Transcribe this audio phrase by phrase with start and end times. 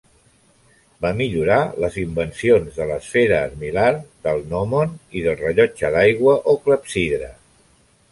[1.05, 3.91] Va millorar les invencions de l'esfera armil·lar,
[4.29, 7.29] del gnòmon, i del rellotge d'aigua o clepsidra.